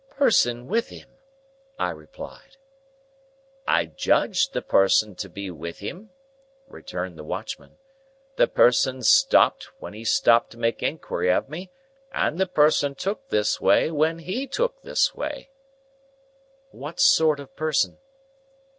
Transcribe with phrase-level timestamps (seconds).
[0.09, 1.07] "Person with him!"
[1.77, 2.57] I repeated.
[3.67, 6.09] "I judged the person to be with him,"
[6.65, 7.77] returned the watchman.
[8.35, 11.69] "The person stopped, when he stopped to make inquiry of me,
[12.11, 15.51] and the person took this way when he took this way."
[16.71, 17.99] "What sort of person?"